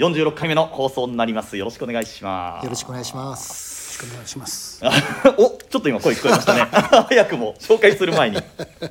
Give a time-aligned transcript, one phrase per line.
[0.00, 1.58] 46回目の放送になります。
[1.58, 2.64] よろしくお願いします。
[2.64, 4.02] よろしくお願いします。
[4.02, 4.80] お願いします。
[5.36, 6.62] おちょっと今声聞こえましたね。
[7.06, 8.38] 早くも紹介する前に。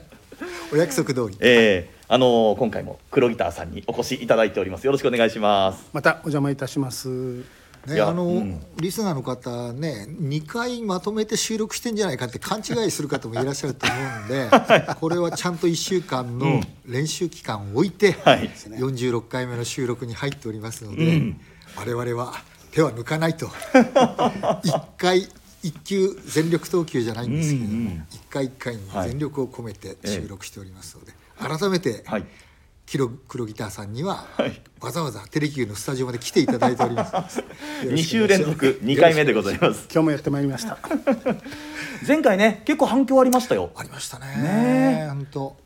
[0.72, 1.38] お約束通り。
[1.40, 4.86] えー、あのー今回も黒ギターさんにお越しいただいております。
[4.86, 5.84] よろしくお願いします。
[5.94, 7.59] またお邪魔いたします。
[7.86, 8.02] ね。
[8.02, 8.62] あの、うん。
[8.78, 14.50] リスナーの方ね2回まとめて収録してんじゃないかって勘違いする方もいらっしゃると思うんで
[15.00, 18.50] これはちゃんと1週間の練習期間を置いて、はい。
[18.50, 21.42] 46回目の収録に入っておりますので、うん。
[21.76, 22.34] 我々は
[22.72, 23.48] 手は抜かないと。
[23.48, 25.28] 1回
[25.64, 28.08] 1球全力投球じゃないんですけれども、うんうん。
[28.10, 32.26] 1回1回に全力を込めて収録しておりますので、改めて、はい
[32.92, 37.44] 黒黒ギターさんには、はいわざわざテレキューのスタジオまで来ていただいております。
[37.84, 40.78] 2週連続2回目でございます今日もやってまいりました。
[42.08, 44.26] 前回ね結構反響ありましたよありましたね。
[44.26, 45.58] ねえ本当。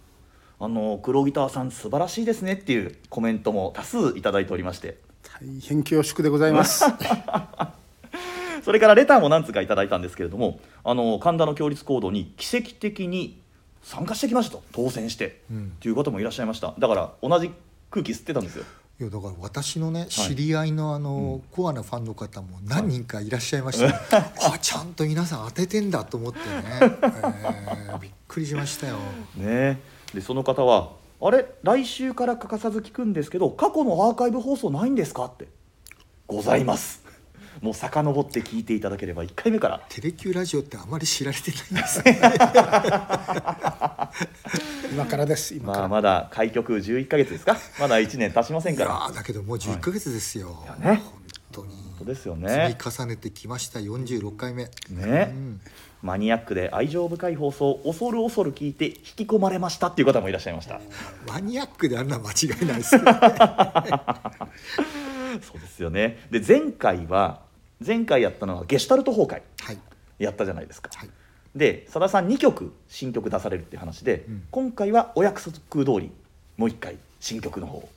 [0.60, 4.98] あの黒ギターさん素晴らしいですねっていうコメントも多数いただいておりまして
[5.40, 6.84] 大変恐縮でございます。
[8.66, 13.42] それからレターも何つかいただいたんですけれどもあの神田の共立行動に奇跡的に
[13.84, 15.73] 参加してきましたと当選して、うん。
[15.76, 16.73] っていう方もいらっしゃいました。
[16.80, 17.52] だから同じ
[17.92, 18.64] 空気吸ってたんですよ。
[19.00, 23.94] いやだから私のね知り合いのあの、コアなファンの方も何人かいらっしゃいました、ね
[24.54, 28.98] あちゃんと皆さん当ててんだと思ってね、えーびっくりしましたよ。
[29.36, 29.80] ね。
[30.14, 31.45] でその方は「あれ？
[31.64, 35.48] 来週から欠かさず聞くんですけど過去のアーカイブ放送ないんですか?」って
[36.27, 37.02] 「ございます」
[37.61, 42.19] もう遡って聞いていただければ1回目からテレキューラジオってあまり知られてないんですね。
[44.91, 45.55] 今からです。
[45.55, 45.73] 今。
[45.73, 47.58] まあまだ開局11ヶ月ですか？
[47.80, 50.64] まだ1年経ちませんからーだけどもう11ヶ月ですよ。
[50.65, 51.14] いやね本
[51.52, 51.71] 当に。
[51.97, 54.65] そうですよ積ねみ重ねてきました46回目。
[54.89, 55.61] ね、うん
[56.02, 60.81] マニアックで愛情深い放送恐る恐る聞いて引き込まれましたっていう方もいらっしゃいました
[61.30, 63.14] マニアックであんな間違いないですけどね。
[65.41, 67.42] そうですよねで前回は
[67.86, 69.77] 前回やったのはゲシュタルト崩壊はい。
[70.20, 71.10] やったじゃないですか、はい。
[71.55, 74.44] でさださん2曲新曲出されるっていう話で、うん。
[74.52, 76.11] 今回はお約束通り
[76.58, 77.88] もう一回新曲の方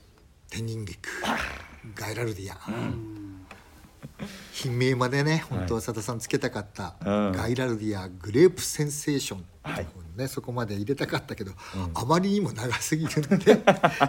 [0.50, 1.08] 天人菊
[1.94, 2.58] ガイラルディア、
[4.52, 7.32] 品名までね本当は佐田さんつけたかった、うん。
[7.32, 9.86] ガイラルディアグレープセンセーション、はい。
[10.16, 11.52] ね、そこまで入れたかったけど、
[11.94, 13.56] あまりにも長すぎるので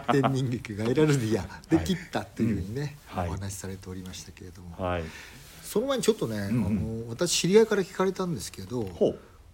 [0.10, 3.28] 天人菊ガイラルディアで切ったっていうふうにね、はい。
[3.28, 5.04] お話しされておりましたけれども、はい
[5.68, 8.88] その前にちょっとね、あの私知り合いから聞かれたんですけど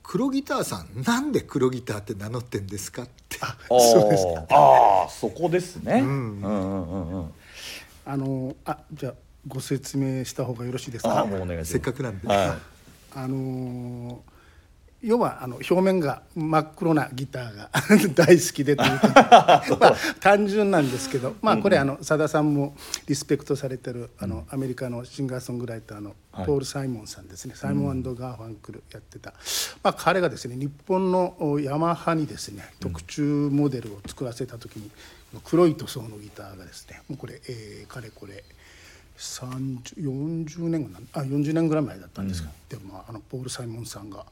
[0.04, 3.40] 黒ギターさんなんで黒ギターって名乗ってんですかって。
[3.42, 6.42] あ そうですーあーそこですね、んうん。
[6.42, 7.32] うんうんうん
[8.06, 9.14] あのあじゃあ
[9.48, 11.22] ご説明した方がよろしいですか。
[11.22, 12.20] あーもうお願いしますせっかくなん。
[12.20, 12.58] で、は
[13.16, 14.22] あの
[15.04, 17.70] 要はあの表面が真っ黒なギターが
[18.16, 22.76] 大好きでというか、まあ、単純なんですけど、まあ、これあのさださんも
[23.08, 26.46] リスペクトされてるあのアメリカのシンガーソングライターのはい。
[26.48, 29.36] ポール・サイモンさんですね、サイモンガーファンクルやってた、
[29.84, 34.90] まあ、彼がですね日本のおヤマハにですね特注モデルを作らせた時に
[35.44, 38.44] 黒い塗装のギターがですねもうこれ、えーかれこれ
[39.18, 44.26] 30 40年ぐらいあ40年ぐらい前だったんですけど、でも、まあ、あのポール・サイモンさんが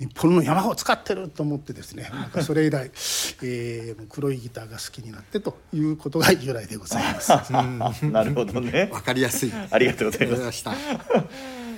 [0.00, 2.90] 日本のヤマハを使ってると思ってですねなんかそれ以来、
[3.44, 7.32] えー黒いギターが好きになってということが由来でございます。
[7.32, 8.88] い なるほどね。
[8.90, 9.52] わかりやすい。
[9.70, 10.74] ありがとうございますました。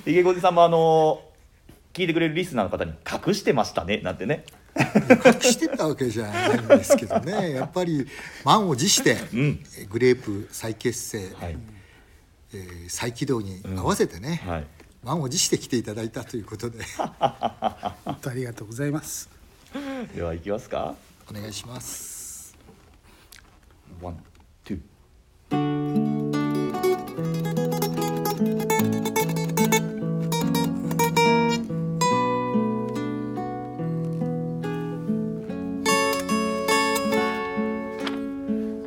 [0.04, 1.20] ひげごじさんもあの
[1.92, 2.92] 聞いてくれるリスナーの方に
[3.28, 4.44] 隠してましたねなんてね。
[4.78, 7.50] 隠してたわけじゃないんですけどね。
[7.58, 8.06] やっぱり
[8.44, 9.64] 満を持して、ん。
[9.78, 11.56] えグレープ再結成、はい。
[12.54, 14.64] えー再起動に合わせてね、はい
[15.02, 16.78] 満を持して来ていただいたということで
[18.04, 19.28] 本当ありがとうございます。
[20.14, 20.94] では行きますか
[21.30, 22.56] お願いします。
[24.00, 24.22] ワン、
[24.64, 24.80] ツー。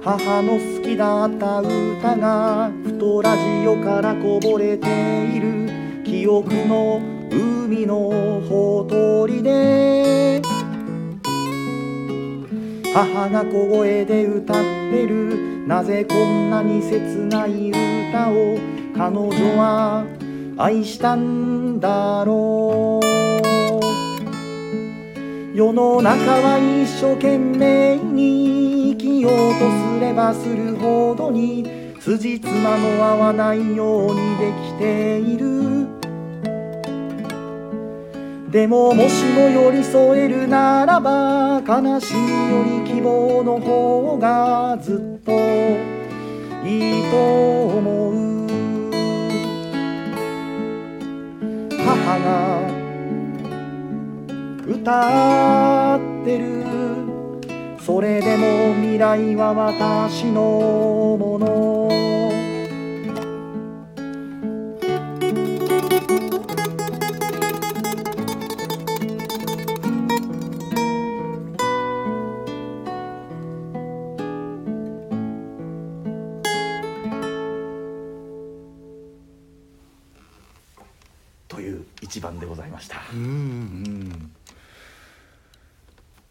[0.02, 4.88] 母の好きだった歌がふとラジオからこぼれて
[5.36, 5.85] いる
[6.16, 10.42] 記憶の海のほとりで
[12.94, 14.56] 母が小声で歌っ
[14.92, 15.68] てる。
[15.68, 18.58] なぜこんなに切ない歌を
[18.96, 20.06] 彼女は
[20.58, 23.06] 愛したんだろう。
[25.54, 35.95] 世の中は一生懸命に生きようとすればするほどに辻褄の合わないようにできている。
[38.56, 45.34] でももしも寄り添えるならば悲しみより希望の方がずっと
[46.66, 47.18] いいと
[47.68, 48.48] 思う。
[51.70, 52.62] 母が
[54.66, 56.64] 歌ってる。
[57.82, 62.15] それでも未来は私のもの。
[82.16, 83.02] 一番でございました。
[83.14, 83.20] うん。
[83.20, 84.32] うん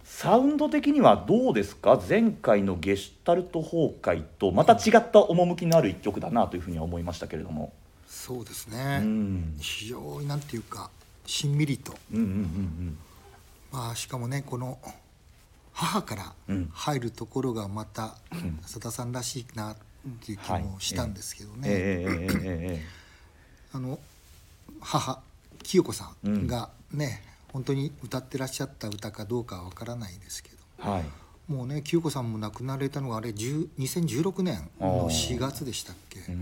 [0.02, 2.00] サウンド的にはどうですか？
[2.08, 7.72] 前回のゲシュタルト崩壊とまた違った趣のある一曲だなというふうには思いましたけれども、
[8.06, 10.88] そうですうね、ん、非常になんていうか
[11.26, 11.94] しんみりと。
[12.12, 12.98] うんうんうん
[13.72, 14.78] まあしかもねこの
[15.72, 16.70] 母からうん。
[16.72, 18.14] 入るところがまた
[18.64, 19.76] さださんらしいなっ
[20.24, 22.38] ていう気もしたんですけどうんね、ええええ
[22.76, 22.82] ええ。
[23.72, 23.98] あの
[24.80, 25.20] 母
[25.64, 27.22] 清子さんがね、
[27.52, 30.56] 本当に歌ってらっしゃった歌かどうかはわからないですけど。
[30.84, 31.04] えはい。
[31.48, 36.32] もうね清子さんも亡くなられたのがあれ10 2016年の4月でしたっけ、え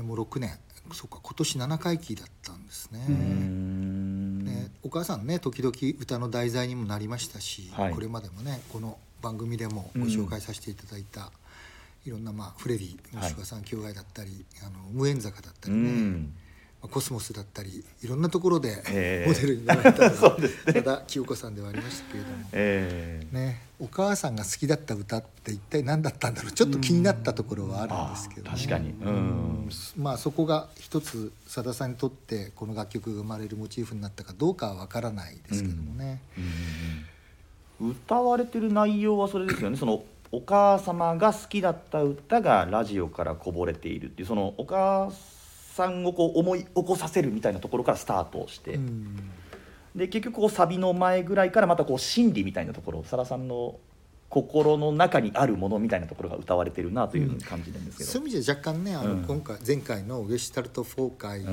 [0.00, 0.58] ーもう6年。
[0.92, 2.98] そうか今年7回忌だったんですね。
[3.08, 7.94] ね、お母さんね時々歌の題材にもなりましたし、はい。
[7.94, 11.32] これまでもねこの番組でもご紹介させていただいた、
[12.04, 13.22] いろんな、まあ、フレディはい。
[13.22, 16.28] 吉川さん兄弟だったり、あの無縁坂だったうりね、
[16.88, 20.72] コスモスだったりいろんなところでええモデルになられたの そうがですね。
[20.74, 22.36] ただ清子さんではありましたけれども。
[22.52, 26.52] ええね、お母さんが好きだった歌って一体何だったんだろう。
[26.52, 28.50] ちょっと気になったところはあるんですけど、ね。
[28.52, 28.90] あ確かに。
[28.90, 29.68] うん。
[29.96, 36.20] まあそこが一つさださんにとってこの楽曲が生まれるモチーフになったかどうかは分からないですけどもね、
[37.80, 39.76] 歌われてる内容はそれですよね。
[39.76, 45.10] そのお母様が好きだった歌がラジオからこぼれているっていうそのお母
[45.74, 49.30] さんをこう思い起こさせるみたいなところからスタートして、うん。
[49.96, 53.76] で結局こうサビの前ぐらいからまたこう心理みたいなところさださんの
[54.28, 61.46] 心の中にあるものみたいなところが歌われてるなという感じなんですけど、そういう意味じゃ若干ねあの、うん今回前回の「ゲシュタルト崩壊」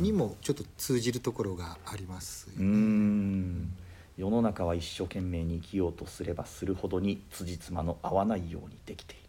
[0.00, 3.74] にもちょっと通じるところがありますようーん。
[4.16, 9.23] 世の中は一生懸命に生きようとすればするほどに辻褄の合わないようにできている、うん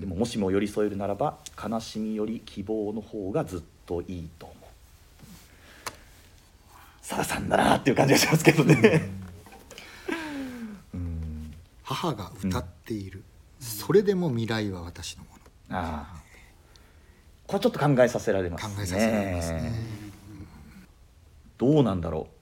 [0.00, 4.56] でももしも寄り添えるならば悲しみより希望の方がずっといいと思う。
[7.02, 9.08] さださんだなっていう感じがしますけどね、
[10.92, 11.54] うん、
[11.84, 13.22] 母が歌っている、
[13.60, 15.30] それでも未来は私のも
[15.70, 15.78] の。
[15.78, 16.16] ああ。
[17.46, 18.74] これちょっと考えさせられますね。
[18.74, 19.72] 考えさせられますね。
[21.58, 22.34] どうなんだろう。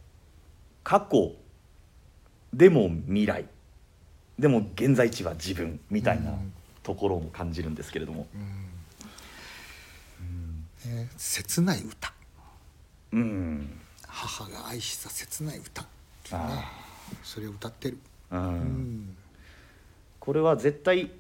[0.83, 1.33] 過去
[2.55, 3.45] でも未来。
[4.39, 6.31] でも現在地は自分みたいな。
[6.31, 6.54] うん
[6.85, 8.29] ところも感じるんですけれども。
[10.87, 12.13] ね切ない歌。
[13.13, 15.83] うん、母が愛した切ない歌。
[15.83, 15.89] ね
[16.33, 16.71] あ。
[17.23, 17.99] それを歌ってる、
[18.31, 18.39] うん。
[18.39, 19.17] うん。
[20.21, 21.11] これは絶対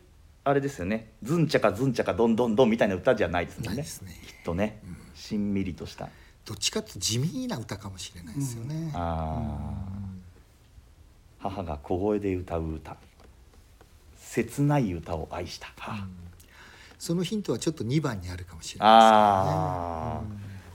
[0.45, 1.11] あれですよね。
[1.23, 3.83] ズンチャカズンチャカドンドンドンみたいな歌じゃないですもんね。
[3.83, 3.87] ね。
[4.27, 4.81] きっとね、
[5.15, 6.09] しんみりとした。
[6.45, 12.97] どっちかって地味な歌かもしれないですよね、あー母が小声で歌う歌
[14.35, 15.69] 切ない歌を愛した。
[15.77, 16.09] 母、
[16.99, 20.23] そのヒントはちょっと2番にあるかもしれなああ、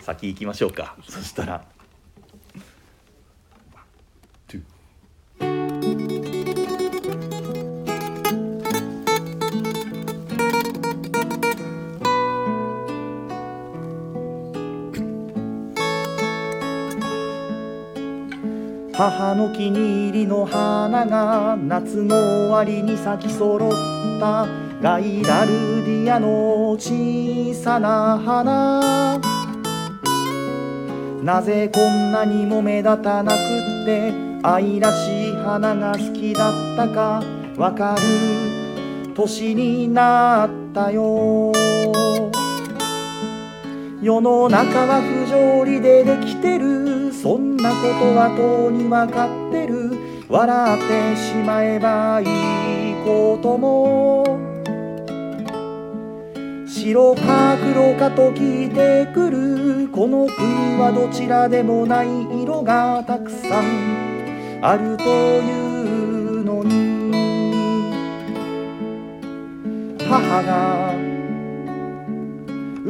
[0.01, 0.95] 先行きましょうか。
[1.09, 1.65] そしたら
[18.99, 23.71] 母の気に入りの花が夏の終わりに咲き揃っ
[24.19, 24.45] た。
[24.81, 29.17] ガイラルディアの小さな花。
[31.23, 34.11] なぜこんなにも目立たなくって
[34.43, 37.23] 愛らしい花が好きだったか。
[37.55, 39.13] わかる。
[39.13, 41.53] 年になったよ。
[44.01, 47.11] 世の中は不条理でできてる。
[47.11, 49.91] そんなことはとうに分かってる。
[50.29, 54.39] 笑ってしまえばいいことも。
[56.65, 59.89] 白か黒かと聞いてくる。
[59.89, 62.07] この国はどちらでもない
[62.41, 64.59] 色がたくさん。
[64.61, 66.79] あるというのに。
[70.07, 70.88] 母が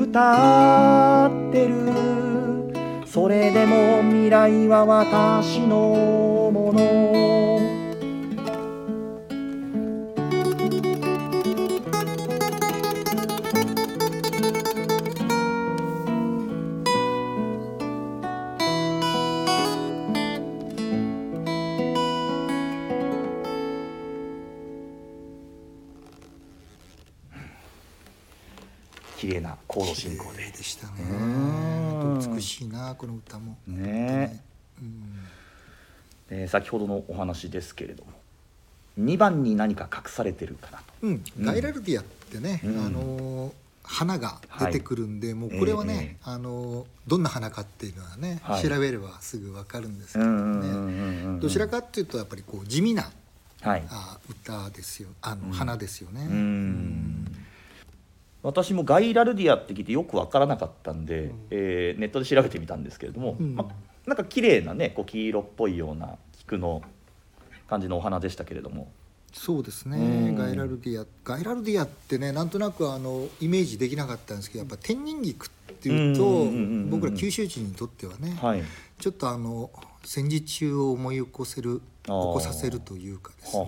[0.09, 3.05] 歌ってる。
[3.05, 7.18] それでも未来は私のもの。
[29.69, 30.93] コード進行綺麗でしたね。
[31.11, 31.13] う
[32.17, 32.35] ん。
[32.35, 33.55] 美しいなこの歌も。
[33.67, 34.43] でね
[34.81, 35.03] うん。
[36.31, 38.11] えー先ほどのお話ですけれども。
[38.99, 40.83] 2番に何か隠されてるかなと。
[41.03, 42.85] うん、ガイラルディアってね、うん。
[42.85, 43.51] あのー
[43.91, 48.63] 花が出てくるんで、もうこれはね、ええあのーどんな花かっていうのはね、はい。
[48.63, 51.39] 調べればすぐ分かるんですけどね。
[51.39, 53.11] どちらかっていうとやっぱりこう地味な
[53.61, 53.83] はい。
[53.89, 55.09] あ歌ですよ。
[55.21, 56.21] あの、うん花ですよね。
[56.27, 57.18] うん
[58.41, 63.55] 私もガイラルディアって聞いてよく分からなかったんで、えーネットで調べてみたんですけれども、うん。
[63.55, 63.67] ま
[64.05, 66.81] なんか綺麗なねこう黄色っぽいような菊の
[67.69, 68.91] 感じのお花でしたけれども。
[69.31, 70.35] そうですね、うん。
[70.35, 76.55] ガイラルディアガイラルディアってねなんとなくあのイメージできなかったんですけどやっぱ天人菊っていうと、うんうんうんう
[76.87, 78.63] ん僕ら九州人にとってはね、はい。
[78.99, 79.69] ちょっとあの
[80.03, 83.67] 戦時中を思い起こせる起こさせるというかですね。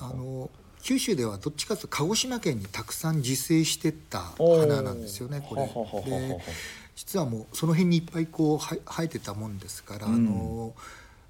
[0.00, 0.50] あの
[0.86, 6.38] 九州ではどっちかというと鹿児島県にたくさん自生してった花なんですよねこれはははははで
[6.94, 10.14] 実はもうその辺にいっぱいこうは生えてたもんですから、うん。
[10.14, 10.74] あの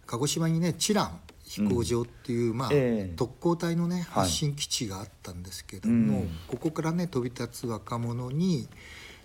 [0.07, 3.17] 鹿児島にね知覧飛行場っていう、まあええ。
[3.17, 4.25] 特攻隊のねはい。
[4.25, 6.29] 発信基地があったんですけども、うん。
[6.49, 8.69] ここからね飛び立つ若者に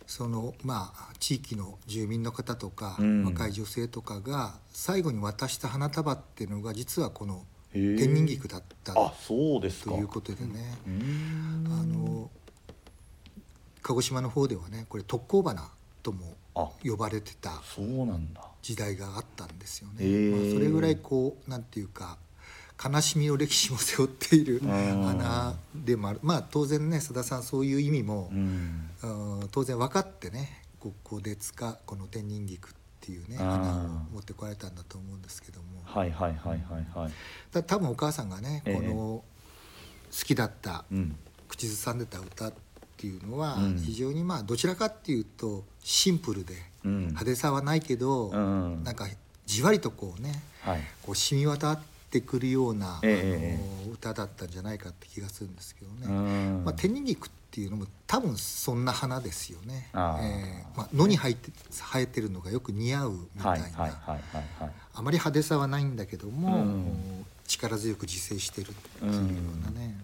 [0.08, 3.26] そのまあ地域の住民の方とか、うん。
[3.26, 12.30] 若い女性とかが最後に渡した花束っていうのが実はこの天人菊だったあそうですかということでね、あの
[13.82, 15.70] 鹿児島の方ではねこれ特攻花
[16.04, 16.70] ともあ。
[16.84, 17.62] 呼ばれてた
[18.62, 22.18] 時代があったんですよね、まあ、それぐらいこうなんていうか
[22.84, 24.68] 悲しみの歴史も背負っているん。
[24.68, 26.20] 花でもある。
[26.24, 28.90] まあ当然ね須田さんそういう意味もう、ん。
[29.04, 29.08] う
[29.46, 35.82] ん当然分かってねここで使この天人菊っていうね花を持ってこられたんだと思うんですけども。
[35.84, 37.12] はいはいはいはいはい。
[37.52, 38.76] た多分お母さんがねええ。
[38.76, 39.24] この好
[40.12, 41.16] きだったうん。
[41.48, 42.54] 口ずさんでた歌っ
[42.98, 43.78] ていうのはうん。
[43.78, 46.54] 非常にまあどちらかっていうとシンプルで
[46.86, 47.00] うん。
[47.08, 49.08] 派手さはないけど、うんなんか
[49.46, 50.82] じわりとこうねはい。
[51.02, 56.66] こう染み渡ってくるような、ええあの歌だったんじゃないかって気がするんですけどうね、ん。
[56.66, 63.70] まあ、天人菊っていうのも多分そんな花ですよね、えーまあ、野に生えて生えてるのがよく似合うみたはいいな、
[64.94, 67.26] あまり派手さはないんだけども、うん。
[67.48, 69.98] 力強く自生してるっていうようなね、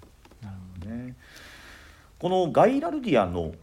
[0.85, 1.15] ね。
[2.19, 3.53] このガイラルディアの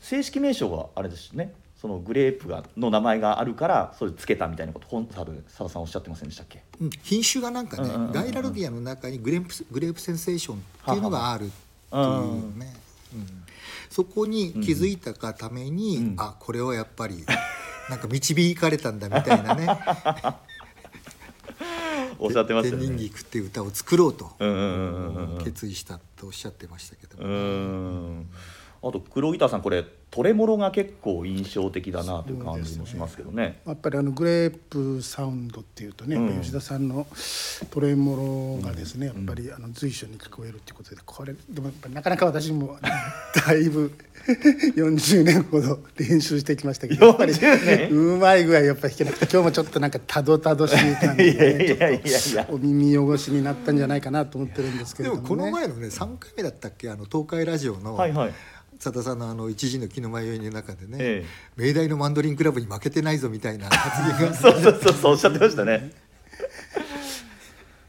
[0.00, 1.52] 正式名称があれですね
[1.86, 6.64] そのグレープがの名前があるからそれつけたみたいなことコンサル佐田さんおっしゃってませんでしたっけ？
[6.80, 11.48] うん品種がなんかね、ガイラルディアの中にグレープグレープセンセーションっていうのがある
[11.88, 12.74] というね、
[13.14, 13.44] うん。
[13.88, 16.16] そこに気づいたがために、うん。
[16.18, 17.24] あこれをやっぱり
[17.88, 19.68] なんか導かれたんだみたいなね。
[22.18, 24.32] おっしゃってました天人菊っていう歌を作ろうと
[25.44, 27.18] 決意したとおっしゃってましたけど。
[27.18, 28.28] うーん
[28.88, 33.60] あと黒ギターさんこれトレモロが結構印象的だなという感じもしますけどね。
[33.66, 36.40] やっぱりあのグレープサウンドっていうとね、うん。
[36.40, 37.06] 吉田さんの
[37.70, 42.78] トレモロがですね、やっぱりあの随所に聞こえるっていうことでこれでもやっぱりなかなか私も
[43.46, 43.92] だいぶ
[44.76, 56.90] 40年ほど練習してきましたけどやっぱり40年うまい具合やっぱ弾けなくて今日もちょっとなんかたどたどしい感じで、ね、やいやいやお耳汚しになったんじゃないかなと思ってるんですけども、ね、もこの前のね3回目だったっけ？
[56.90, 58.32] あの東海ラジオのはいはい
[58.82, 61.24] 佐田さんのあの一時の気の迷いの中でね、え
[61.56, 64.34] 明大のマンドリンクラブに負けてないぞみたいな 発言が。
[64.36, 65.92] そうそうそうそうおっしゃってましたね。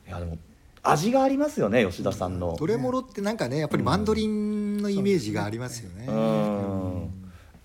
[0.08, 0.38] いやでも
[0.84, 2.56] 味がありますよね吉田さんの。
[2.58, 6.06] トレモロってなんかねやっぱりマンドリンのイメージがありますよね。
[6.08, 7.10] うん。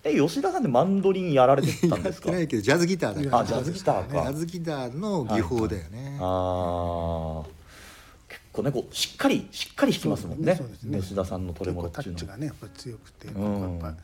[0.03, 2.25] え吉田さんってマンドリンやられてたんですか？
[2.27, 3.39] てないけどジャズギターだから。
[3.39, 4.11] あジャズギターか。
[4.11, 6.17] ジャズギターの技法だよね。
[6.19, 7.62] ああ結
[8.53, 10.57] 構ねこうしっかりしっかり弾きますもんね。
[10.83, 10.99] ね。
[11.01, 13.81] 吉田さんのトレモロっていうのタッチがねやっぱり強くて、ん。
[13.81, 13.97] やっぱ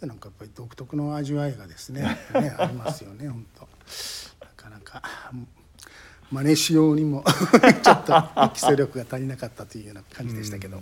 [0.00, 3.68] でなんかやっぱり独特の味わいがですねねありますよね 本当。
[4.40, 5.02] なかなか
[6.30, 7.24] 真似しようにも
[7.82, 8.12] ちょっと
[8.54, 10.80] 基礎力が足りなかったというような感じでしたけど。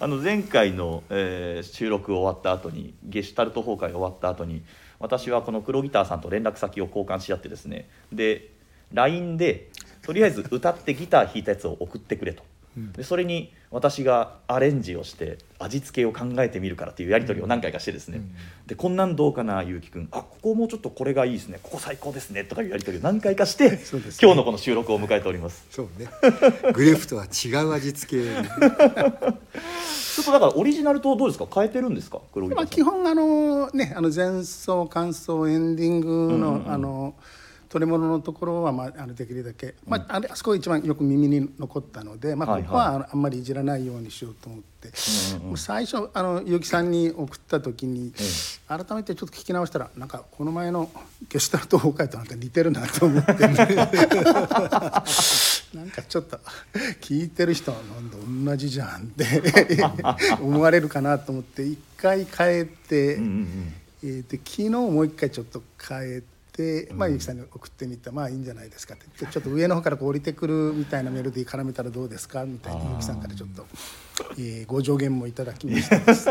[0.00, 4.64] あの前回の、えー収録終わった後にゲシュタルト崩壊終わった後に
[4.98, 8.50] 私はこの黒ギターさんと連絡先を交換し合ってですねで
[8.92, 9.70] LINE で
[10.04, 12.42] とりあえず歌ってギター弾いたやつを送ってくれと、
[12.96, 18.20] でそれに私がアレンジをして味付けを考えてみるからっていうやり取りを何回かしてですね、
[18.66, 20.08] でこんなんどうかなゆうきくん。
[20.12, 21.58] あここもうちょっとこれがいいですね。
[21.62, 22.44] ここ最高ですね。
[22.44, 23.80] とかいうやり取りを何回かして、 ね。
[24.22, 25.66] 今日のこの収録を迎えております。
[25.70, 26.08] そうね。
[26.72, 31.46] グレープとは違う味付け ちょっとだからオリジナルとどうですか？
[31.52, 32.20] 変えてるんですか？
[32.32, 37.14] 黒ギタまあ、ーさん基本あのねあの前奏感想エンディングの、あの
[37.74, 42.68] 取り物のところは、まあ、あのできるだけ、まあ、あれあそこが一番よく耳に残ったので、まあ、はいはい。
[42.68, 44.92] ここはあんまりいじらないようにしようと思って、
[45.44, 48.12] もう最初あの結城さんに送った時に、
[48.68, 50.88] 改めてちょっと聞き直したらなんかこの前の
[51.28, 53.56] ゲシュタルト崩壊となんか似てるなと思って、 なん
[55.90, 56.38] かちょっと
[57.00, 58.08] 聞いてる人はなん
[58.46, 59.82] だ同じじゃんって
[60.40, 66.33] 思われるかなと思って一回変えて、うんうんえーで昨日もう一回ちょっと変えて、
[66.94, 69.06] まあ、ゆきさんに送ってみたまあいいんじゃないですかって。
[69.24, 72.44] でちょっと上の方からこう降りてくるみたいなメロディー絡めたらどうですか？
[72.44, 73.66] みたいにゆきさんからちょっと、
[74.38, 75.98] えーご助言もいただきまして。
[76.04, 76.28] です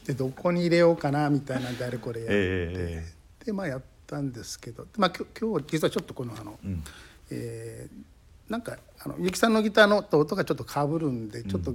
[0.00, 3.12] ねでどこに入れようかなみたいなんであれこれやって、え
[3.46, 6.82] でまあやったんですけど、まあ、きょ今日実はちょっとこのあの、ん。
[7.30, 8.02] えー
[8.50, 11.74] なんかあのゆきさんのギターのと音がちょっとかぶるんでちょっと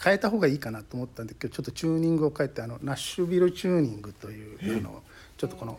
[0.00, 5.02] 変えた方がいいかなと思ったんで今日ちょっとチューニングを変えてあのナッシュビルチューニングというのを
[5.36, 5.76] ちょっとこの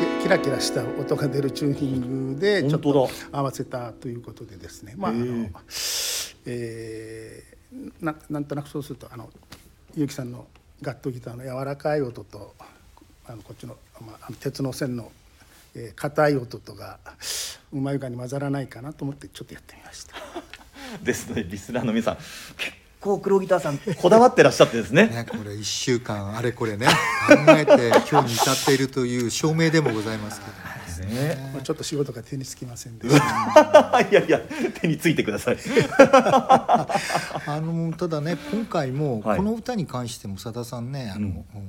[0.00, 4.94] キキラキラした音が出るチューニングでちょっ本当合わせたということでですね。
[4.96, 5.48] まああの
[6.46, 7.50] えー、
[8.00, 9.30] ななんとなくそうするとあの
[9.94, 10.46] ゆきさんの
[10.82, 12.54] ガットギターの柔らかい音と
[13.26, 15.12] あのこっちの,、まあ、鉄の線の
[15.74, 16.98] えー硬い音とが
[17.72, 20.16] うまい具合に混ざらないかなと思ってちょっとやってみました。
[21.04, 22.16] ですのでリスナーの皆さん
[22.56, 25.06] 結構黒ギターさんこだわってらっしゃってですね。
[25.06, 26.92] ねこれ1週間あれこれね考
[27.48, 30.70] えて今日に至っているという証明でもございますけど。
[31.06, 31.34] ね。
[31.34, 31.50] ね。
[31.52, 33.08] まあちょっと仕事が手につきませんで。
[33.08, 34.00] した。
[34.08, 34.40] いやいや
[34.80, 35.58] 手についてください。
[35.98, 36.86] あ
[37.60, 39.36] のただね今回もはい。
[39.38, 41.62] この歌に関してもさださんね「あのお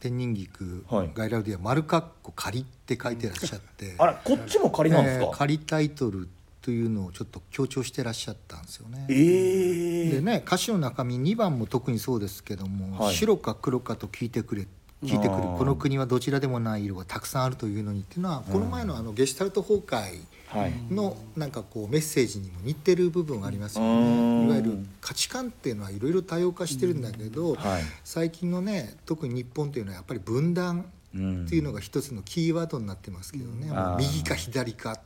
[0.00, 1.10] 天人菊、はい。
[1.14, 6.28] ガイラウディア丸かっこ仮」って書いてらっしゃって、あらこっちも仮なんですか、えー仮タイトル
[6.64, 9.04] というのをちょっと強調してらっしゃったんですよね。
[9.10, 13.14] ええでね歌詞の中身2番も特にそうですけども「はい。
[13.14, 14.66] 白か黒かと聞いてくれ」
[15.04, 20.72] 聞いてくるこの国はどちらでもない色がたくさんあるというのにっていうのはこの前のあのゲシュタルト崩壊はい。
[20.90, 24.40] のなんかこうメッセージにも似てる部分がありますようん。
[24.42, 27.82] ねいわゆる価値観っていうのはいろいろ多様化してるんだけどはい。
[28.04, 34.96] 最近のね特に日本というのはやっぱり分断うんっていうのが一つのキーワードになってますけどね、う右か左か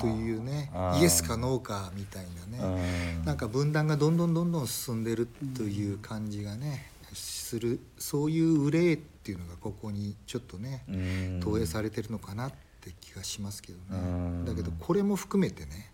[0.00, 2.80] というねイエスかノーかみたいなね。
[3.18, 3.24] うん。
[3.24, 11.40] なんか分断がどんどんどんどん進んでるという感じがねするそういう憂いっていうのがここにちょっとねうん。
[11.42, 14.44] 投影されてるのかなって気がしますけどうん。
[14.44, 15.92] ねだけどこれも含めてね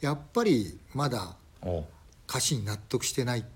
[0.00, 1.84] やっぱりまだお。
[2.28, 3.48] 歌詞に納得してないって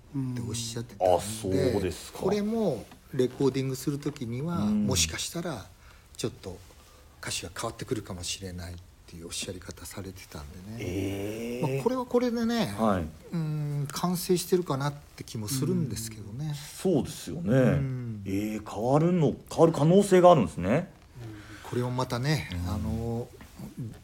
[0.45, 2.85] おっしゃってたうんでこれも
[3.15, 4.87] レコーディングする時にはうん。
[4.87, 5.67] もしかしたら
[6.17, 6.59] ちょっと
[7.21, 13.05] 歌詞が変わってくるかもしれないっていうおっしゃり方されてたんでね、ええまあ、これはこれでね、はい。
[13.33, 16.55] うん完成してるかなって気もするんですけどね。
[16.55, 18.23] そうですよね、ん。
[18.27, 20.91] ええ変わるの変わる可能性があるんですね。
[21.63, 23.27] これもまたね、あの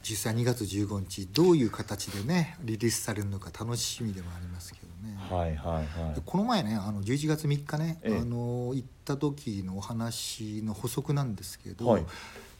[0.02, 5.16] 実際2月15日どういう形でねリリースされるのか楽しみでもありますけどね。
[5.30, 6.14] はいはいはい。
[6.14, 8.18] でこの前ねあの11月3日ね、ええ。
[8.18, 12.04] あの行った時のお話の補足なんですけど、はい。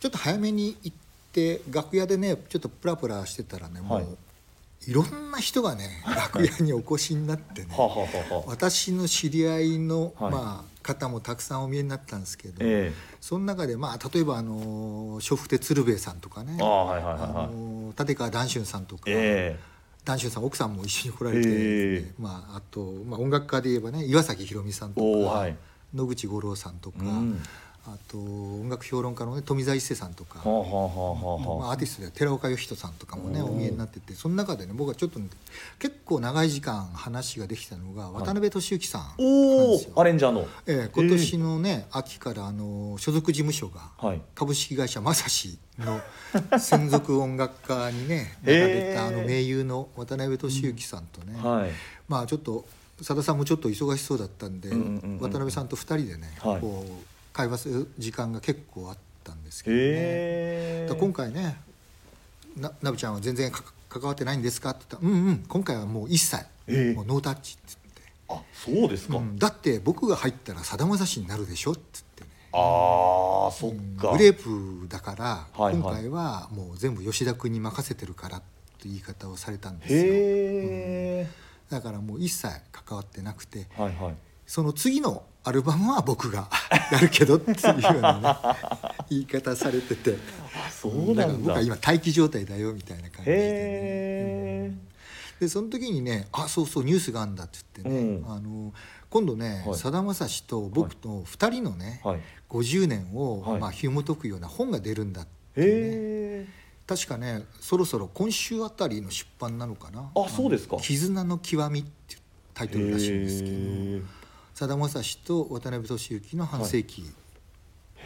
[0.01, 0.97] ちょっと早めに行っ
[1.33, 4.07] て楽屋でねちょっとプラプラしてたらねもう、はい
[4.89, 7.69] い、ろんな人がね楽屋にお越しになってね
[8.47, 10.33] 私の知り合いの、はい。
[10.33, 19.59] まあ、方もたくさんお見えになったんですけど、えその中で、まあ、例えばあの笑福亭鶴瓶さんとかね立川談春さんとか、え
[20.05, 22.13] 談春さん奥さんも一緒に来られて、ええ。
[22.19, 25.57] まあ、あと、まあ、音楽家で言えばね岩崎宏美さんとか、はい。
[25.95, 27.43] 野口五郎さんとか、うん
[27.87, 35.29] あと音楽評論家の、ね、富澤一世さんとか、はあはあはあはあまあ、アーティストでは寺岡義人さんとかもねお見えになっててその中でね僕はちょっとね、
[35.79, 39.93] 結構長い時間話ができたのが渡辺俊之さんなんおですよ。
[39.97, 40.47] おアレンジャーの。
[40.67, 44.21] ええ今年のね、秋からあの所属事務所がはい。
[44.35, 46.01] 株式会社正志の
[46.59, 51.71] 専属音楽家にねなられたあの名優の渡辺俊之さんとね、はい。
[52.09, 52.67] まあちょっと
[52.99, 55.19] 佐田さんもちょっと忙しそうだったんで、うんうんうんうん。
[55.21, 56.61] 渡辺さんと2人でね、はい。
[56.61, 61.01] こう会話する時間が結構あったんですけどね。
[61.01, 61.61] 今回ね
[62.57, 64.71] ななぶちゃんは全然か関わってないんですか？
[64.71, 66.95] って言ったら「うんうん今回はもう一切、ええ。
[66.95, 72.31] もうノータッチ」ってあそうですか、言って、うんだって僕が入ったらさだまさしになるでしょ」って言ってね。
[72.53, 74.13] ああそっか。
[74.13, 75.75] グレープだから、はいはい。
[75.77, 79.99] 今回はもう全部吉田君に任せてるからって言い方をされたんですよ。
[80.01, 81.31] へえ、
[81.69, 83.69] だからもう一切関わってなくて。
[83.77, 84.15] はいはい
[84.51, 86.51] その次のアルバムは僕が
[86.91, 88.37] やるけどっていうようなね
[89.09, 90.17] 言い方されてて。
[90.67, 91.23] あそうだ。
[91.23, 94.79] からなんだ僕は今待機状態だよみたいな感じで、ね、
[95.39, 98.29] でその時にね「あそうそうニュースがあるんだ」って言ってね、うん。
[98.29, 98.75] あの
[99.09, 99.79] 今度ねはい。
[99.79, 102.21] さだまさしと僕と2人のね、はい。
[102.49, 103.61] 50年を、はい。
[103.61, 106.47] まあ、紐解くような本が出るんだってへいうねえ
[106.89, 110.11] 確かねそろそろ今週あたりの出版なのかな。
[110.13, 110.75] あそうですか。
[110.75, 112.21] の絆の極み」っていう
[112.53, 114.20] タイトルらしいんですけど
[114.61, 117.11] さだまさしと渡辺俊之の半世紀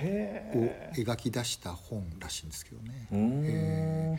[0.00, 4.18] を描き出した本らしいんですけどね、えー。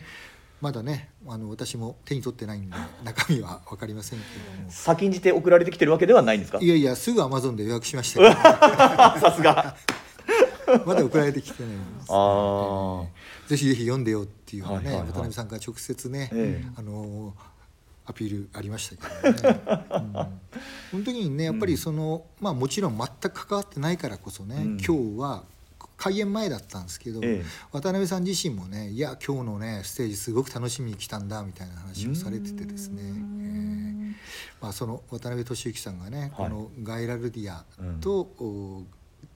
[0.60, 4.24] まだねあの私も手に取ってないんで中身は分かりませんけ
[4.58, 4.70] ども。
[4.70, 6.58] 先んじて送られてきてるわけではないんですか？
[6.60, 8.20] いやいやすぐアマゾンで予約しました
[9.18, 9.74] さすが。
[10.84, 13.02] まだ送られてきてないんです、あ
[13.46, 15.12] ぜひぜひ読んでよっていうのをね、はいはいはい。
[15.12, 16.68] 渡辺さんから直接ね、ええ。
[16.76, 17.34] あの
[18.06, 20.12] アピールありましたけどね、うん、
[20.90, 24.78] その時にねやっぱりその、まあもちろん全く関わってないからこそね、うん。
[24.78, 25.44] 今日は
[25.96, 27.44] 開演前だったんですけど、ええ。
[27.72, 33.86] 渡辺さん自身もねいや今日のねステージすごく楽しみに来たんだみたいな話をされててですね、ええ。
[34.60, 36.30] まあ、その渡辺俊之さんがね、はい。
[36.30, 37.64] このガイラルディア
[38.00, 38.84] と、お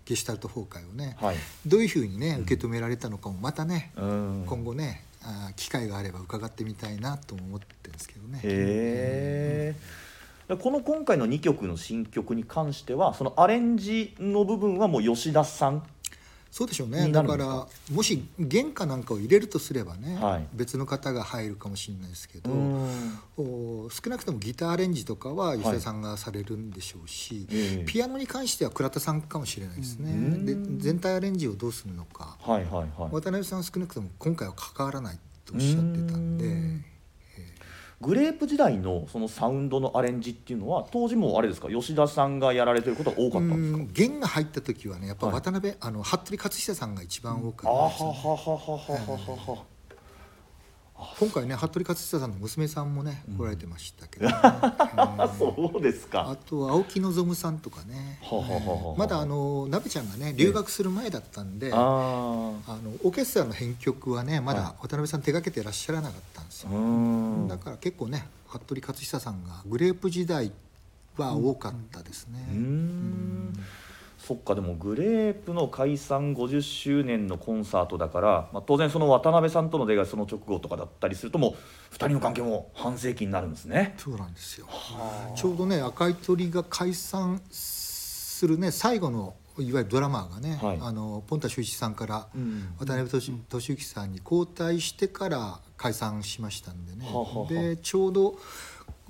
[0.05, 1.37] ゲシュタルト崩壊をね、はい。
[1.67, 4.45] どういうふうにね受け止められたのかもまたね、うん。
[4.47, 8.41] 今後ねあ機会があれば伺ってみたいなと思ってるんですけどね。
[8.43, 15.85] へえこの今回の2曲の新曲に関してはそのアレンジの部分はもう吉田さん
[16.51, 17.11] そうでしょうね。
[17.13, 20.47] だからもし原価なんかを入れるとすればね、はい。
[20.53, 23.19] 別の方が入るかもしれないですけど、うん。
[23.37, 27.85] お少なくともギターアレンジとかは吉田さんがされるんでしょうし、ええ。
[27.85, 30.45] ピアノに関しては倉田さんかもしれないですね、うん。
[30.77, 32.37] で全体アレンジをどうするのか。
[32.41, 32.89] はいはいはい。
[33.13, 36.90] 渡辺さんは少なくとも今回は関わらないとおっしゃってたんで。
[38.01, 41.69] うんグレープ時代のそのサウンドのアレンジっていうのは当時もあれですか？
[41.69, 43.79] 吉田さんがやられてることが多かったんですか？
[43.79, 45.35] うん弦が入った時はねやっぱはい。
[45.37, 48.57] 渡辺、あの服部克久さんが一番多かあはったですね、はははは。
[49.47, 49.65] はは
[51.19, 54.35] 今回ね服部克久さんの娘さんもね、来られてましたけど、ね。
[54.35, 58.19] あ そうですあかと青木望さんとかね。
[58.23, 67.49] はははははまだあの鍋ちゃんがね留学する前だったんで、ああのオーケストラの編曲はねまだは渡辺さん手がけてらっしゃらなかったんですよ、ん。
[67.49, 70.53] だから結構ね服部克久さんがグレープ時代
[71.17, 73.53] は多かったですね、うーん
[74.21, 81.57] そっかでもグレープの解散50周年のコンサートだから、まあ、当然その渡辺さんとの出会いがその直後とかだったりするとも
[81.91, 83.95] う2人の関係も半世紀になるんですね。
[83.97, 84.67] そうなんですよ。
[85.35, 90.79] ちょうどね赤い鳥が解散するね最後のいわゆるドラマーがね、はい。
[90.81, 92.75] あのポンタ秀一さんからうん。
[92.79, 98.37] 渡辺俊俊之さんに交代してから解散しましたんでね、はははでちょうど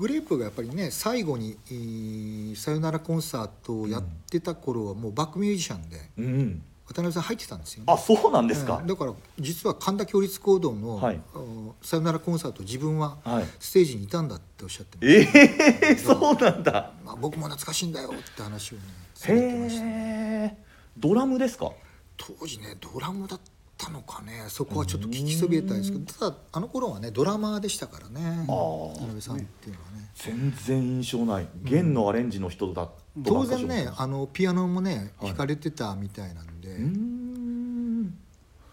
[0.00, 7.92] グレープがやっぱりね最後に、えーさよならコンサートをやってた頃はもうバックミュージシャンでうん、渡辺さん入ってたんですよね。
[7.92, 8.78] あそうなんですか。
[8.82, 11.20] ええ、だから実は神田共立講堂の、はい。
[11.34, 13.44] おさよならコンサート自分ははい。
[13.60, 15.38] ステージにいたんだっておっしゃってました。
[15.38, 16.92] ええ そうなんだ。
[17.04, 18.82] まあ、僕も懐かしいんだよって話をね
[19.14, 19.84] されてました。
[19.84, 20.56] へえ
[20.98, 21.70] ドラムですか？
[22.16, 23.44] 当時ねドラムだった
[23.88, 24.44] のかね。
[24.48, 28.44] そこはちょっと聞きそびれたんですけどただあの頃はねドラマーでしたからね。
[28.46, 30.10] 渡辺さんっていうのはね。
[30.14, 31.46] 全然印象ない。
[31.62, 35.28] 弦のアレンジの人だと当然ねああのピアノもねはい。
[35.28, 38.14] 弾かれてたみたいなんで、うーん。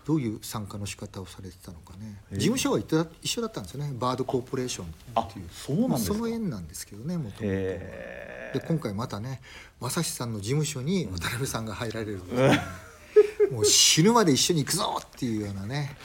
[0.05, 2.21] どういう参加の仕方をされてたのかね。
[2.31, 2.79] え事務所は
[3.21, 3.93] 一緒だったんですよね。
[3.93, 5.45] バードコーポレーションっていう。
[5.45, 6.13] あそうなんですか。
[6.13, 9.41] まあその縁なんですけどねもともとへで今回またね
[9.79, 12.21] 正志さんの事務所に渡辺さんが入られる、
[13.51, 15.95] もう死ぬまで一緒に行くぞっていうようなね。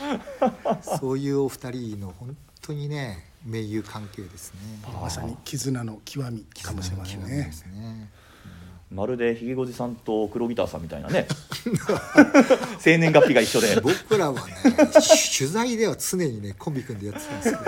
[0.83, 4.61] そういうお二人の本当にね盟友関係ですね。
[5.01, 7.27] まさに絆の極みかもしれませんね。
[7.27, 7.53] 極みで。
[7.53, 8.11] すね。
[8.91, 11.27] まるでひげごじさんと黒ギターさんみたいなね。
[12.79, 13.81] 生年月日が一緒で。
[13.81, 14.55] 僕らはね
[15.39, 17.65] 取材では常にねコンビ組んでやってたんですけど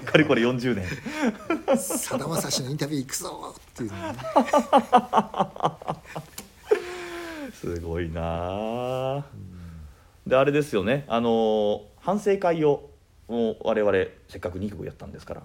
[0.00, 1.78] かれこれ40年。
[1.78, 4.18] さだまさしのインタビュー行くぞっていうのね
[7.62, 8.22] すごいな。
[9.18, 9.24] あ
[10.26, 11.04] であれですよね。
[11.06, 12.90] あの反省会を
[13.28, 13.92] もう我々
[14.28, 15.42] せっかく2曲やったんですから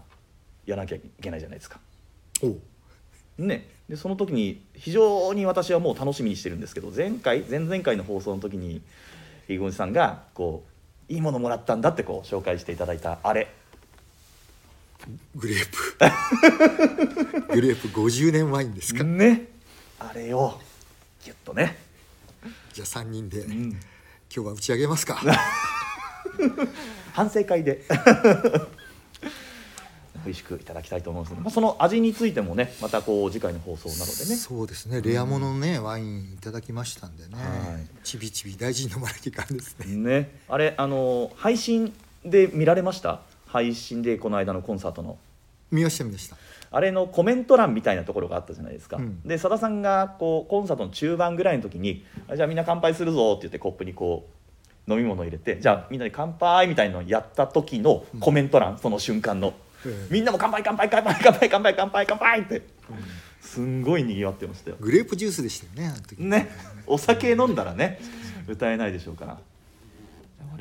[0.65, 1.79] やらなきゃいけないじゃないですか。
[3.37, 3.69] ね。
[3.87, 8.81] でその時に非常に私はもう楽しみにしてるんですけど前回前々回の放送の時に
[9.47, 10.65] 飯郡さんがこ
[11.07, 13.47] ういいものもらったんだってこう紹介していただいたあれ。
[15.35, 17.53] グレープ。
[17.53, 19.49] グレープ50年ワインですか、ね。
[19.99, 20.59] あれを
[21.23, 21.77] ギュッとね、
[22.77, 23.79] じゃあ3人で、うん、今
[24.29, 25.19] 日は打ち上げますか。
[27.11, 27.83] 反省会で。
[30.23, 34.35] 美味しくいただきたいと思いますので、まあ、その味についてもねまたこう次回の放送なのでね。
[34.35, 35.01] そうですね。
[35.01, 37.87] レアもののね、ワインいただきましたんでね、はい。
[38.03, 40.39] ちびちび大事に飲まなきゃいかんですねね。
[40.47, 41.91] あれあの配信
[42.23, 43.21] で見られました？
[43.47, 45.17] 配信でこの間のコンサートの。
[45.71, 46.37] 見ました見ました
[46.71, 49.21] あれのコメント欄みたいなところがあったじゃないですか、うん。
[49.23, 54.27] でさださんがこうコンサートの中盤ぐらいの時に「あじゃあみんな乾杯するぞ」って言ってコップにこ
[54.87, 59.53] う飲み物を入れて「じゃあみんなで乾杯」みたいなのをやった時のコメント欄、その瞬間の、
[59.85, 60.07] ええ。
[60.09, 62.61] みんなも乾杯乾杯乾杯乾杯乾杯乾杯乾杯って、
[63.41, 64.77] すんごいにぎわってましたよ。
[64.79, 66.19] グレープジュースでしたよねあの時。
[66.19, 66.49] ね。
[66.85, 67.99] お酒飲んだらね
[68.47, 69.37] 歌えないでしょうから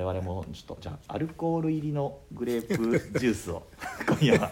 [0.05, 3.63] 我々もちょっとじゃあアルコール入りのグレープジュースを
[4.09, 4.51] 今夜は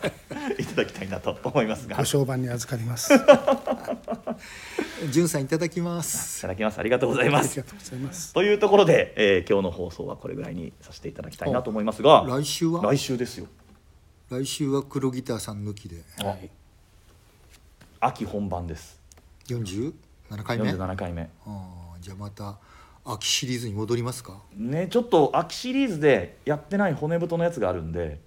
[0.59, 1.97] いただきたいなと思いますが。
[1.97, 3.11] ご商売に預かります。
[5.11, 6.79] じゅんさんいただきまいすただきます。
[6.79, 7.61] ありがとうございます。
[7.61, 8.33] ありがとうございます。
[8.33, 12.25] というところで、えー今日の放送はこれぐらいにさせていただきたいなと思いますが。
[12.29, 12.83] 来週は？
[12.83, 13.47] 来週ですよ。
[14.31, 16.03] 来週は黒ギターさん抜きで。
[16.19, 16.51] はい。
[18.01, 18.99] 秋本番です。
[19.49, 19.93] 47
[20.43, 20.71] 回目？
[20.71, 21.23] あ47回目。
[21.23, 21.29] ー
[22.01, 22.59] じゃあまた
[23.05, 24.41] 秋シリーズに戻りますか？
[24.57, 28.21] ねちょっと秋シリーズでやってない骨太のやつがあるんで。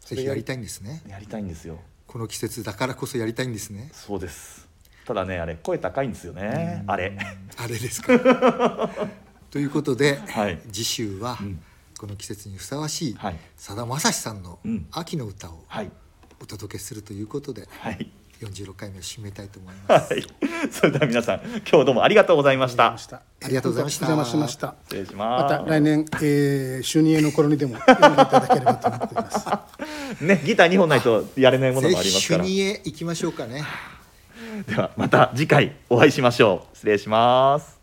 [0.00, 1.02] ぜひやりたいんですね。
[1.08, 1.78] やりたいんですよ。
[2.06, 3.90] この季節だからこそやりたいんですね。
[3.92, 4.66] そうです。
[5.06, 6.82] ただねあれ声高いんですよね。
[6.86, 7.16] あれ。
[7.56, 8.18] あれですか。
[9.50, 10.60] ということで、はい。
[10.72, 11.62] 次週は、ん。
[11.98, 13.36] この季節にふさわしいはい。
[13.56, 14.86] さだまさしさんのうん。
[14.90, 15.90] 秋の歌をはい。
[16.40, 18.10] お届けするということで、はい
[18.40, 20.24] 46回目を締めたいと思います、はい。
[20.70, 22.94] それでは皆さん今日どうもありがとうございました。
[22.94, 24.06] ありがとうございました。
[24.06, 24.74] お邪魔しました。
[24.84, 29.46] 失礼しまますた来年、えー、収入の頃にでも読んでいただければと思っています。
[30.24, 32.44] ねギター2本ないとやれないものぜもありますから。
[32.44, 33.62] ひ主にへ行きましょうかね。
[34.66, 36.76] ではまた次回お会いしましょう。
[36.76, 37.79] 失礼します